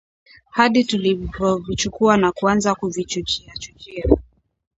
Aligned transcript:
hadi 0.49 0.83
tulipovichukua 0.83 2.17
na 2.17 2.31
kuanza 2.31 2.75
kuvichuchiachuchia 2.75 4.17